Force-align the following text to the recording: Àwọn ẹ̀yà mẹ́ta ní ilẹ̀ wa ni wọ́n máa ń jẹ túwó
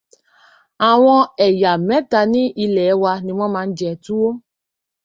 Àwọn 0.89 1.19
ẹ̀yà 1.47 1.71
mẹ́ta 1.87 2.21
ní 2.33 2.41
ilẹ̀ 2.63 2.91
wa 3.01 3.11
ni 3.25 3.31
wọ́n 3.37 3.53
máa 3.55 3.67
ń 3.69 3.73
jẹ 3.77 3.91
túwó 4.03 4.29